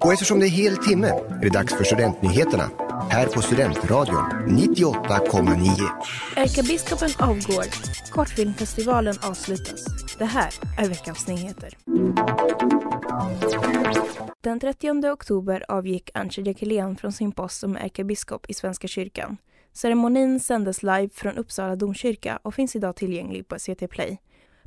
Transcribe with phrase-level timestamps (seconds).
[0.00, 2.70] Och eftersom det är hel timme är det dags för Studentnyheterna
[3.10, 5.90] här på Studentradion 98,9.
[6.36, 7.64] Ärkebiskopen avgår.
[8.10, 9.84] Kortfilmfestivalen avslutas.
[10.18, 11.74] Det här är veckans nyheter.
[14.40, 19.36] Den 30 oktober avgick Antje Jackelén från sin post som ärkebiskop i Svenska kyrkan.
[19.72, 24.18] Ceremonin sändes live från Uppsala domkyrka och finns idag tillgänglig på CT Play.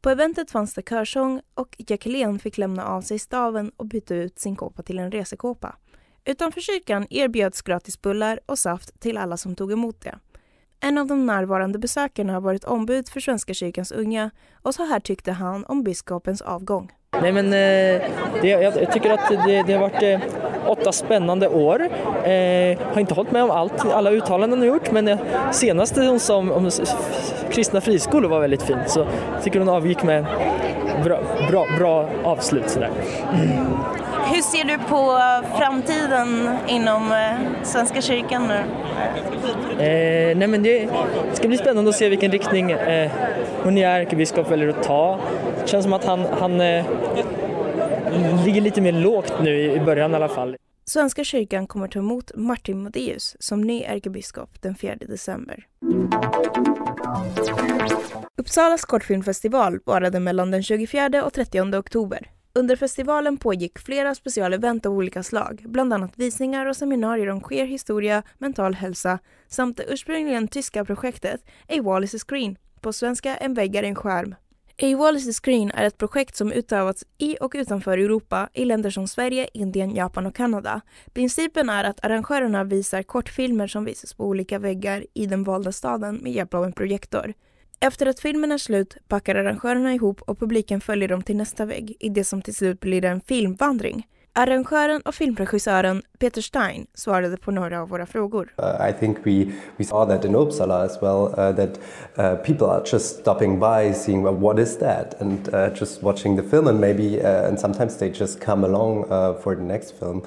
[0.00, 4.38] På eventet fanns det körsång och Jackelén fick lämna av sig staven och byta ut
[4.38, 5.76] sin kåpa till en resekåpa.
[6.24, 10.18] Utanför kyrkan erbjöds gratis bullar och saft till alla som tog emot det.
[10.80, 14.30] En av de närvarande besökarna har varit ombud för Svenska kyrkans unga
[14.62, 16.92] och så här tyckte han om biskopens avgång.
[17.22, 18.10] Nej men eh,
[18.42, 20.20] det, jag tycker att det, det har varit eh,
[20.66, 21.80] åtta spännande år.
[22.24, 25.18] Eh, har inte hållit med om allt, alla uttalanden hon gjort men
[25.52, 26.70] senaste hon sa om, om
[27.50, 30.26] kristna friskolor var väldigt fint så jag tycker hon avgick med
[31.04, 31.18] bra,
[31.50, 32.90] bra, bra avslut sådär.
[33.34, 33.66] Mm.
[34.32, 35.20] Hur ser du på
[35.58, 37.14] framtiden inom
[37.62, 38.62] Svenska kyrkan nu?
[39.78, 40.88] Eh, nej men det
[41.32, 43.10] ska bli spännande att se vilken riktning eh,
[43.62, 45.18] hon är ärkebiskop väljer att ta.
[45.62, 46.84] Det känns som att han, han eh,
[48.44, 50.56] ligger lite mer lågt nu i början i alla fall.
[50.84, 55.66] Svenska kyrkan kommer ta emot Martin Modéus som ny ärkebiskop den 4 december.
[58.36, 62.30] Uppsalas kortfilmfestival varade mellan den 24 och 30 oktober.
[62.52, 67.66] Under festivalen pågick flera specialevent av olika slag, bland annat visningar och seminarier om queer
[67.66, 73.36] historia, mental hälsa samt det ursprungligen tyska projektet A Wall is a Screen, på svenska
[73.36, 74.34] En vägg är en skärm.
[74.82, 78.64] A Wall is the Screen är ett projekt som utövats i och utanför Europa i
[78.64, 80.80] länder som Sverige, Indien, Japan och Kanada.
[81.12, 86.16] Principen är att arrangörerna visar kortfilmer som visas på olika väggar i den valda staden
[86.16, 87.34] med hjälp av en projektor.
[87.80, 91.96] Efter att filmen är slut packar arrangörerna ihop och publiken följer dem till nästa vägg
[92.00, 94.06] i det som till slut blir en filmvandring.
[94.38, 98.52] Arrangören och filmregissören Peter Stein svarade på några av våra frågor.
[98.62, 101.78] Uh, I think we, we saw that in Uppsala as well, uh, that
[102.18, 106.36] uh, people are just stopping by, seeing well, what is that, and uh, just watching
[106.36, 109.04] the film, and maybe, uh, and sometimes they just come along
[109.42, 110.22] for the next film.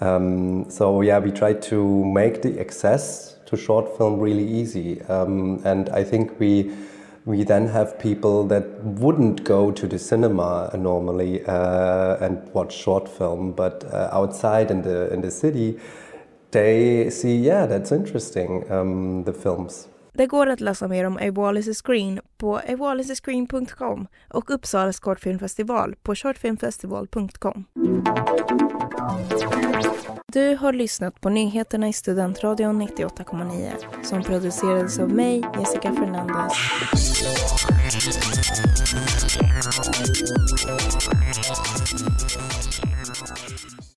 [0.00, 5.60] Um, so yeah, we try to make the access to short film really easy, um,
[5.64, 6.72] and I think we
[7.24, 13.08] we then have people that wouldn't go to the cinema normally uh, and watch short
[13.08, 15.78] film, but uh, outside in the in the city,
[16.50, 19.88] they see, yeah, that's interesting, um, the films.
[20.14, 25.00] Det går att läsa mer om A Wall is a Screen på awallisascreen.com och Uppsalas
[25.00, 27.64] kortfilmfestival på shortfilmfestival.com.
[30.32, 36.52] Du har lyssnat på nyheterna i Studentradion 98,9 som producerades av mig, Jessica Fernandez.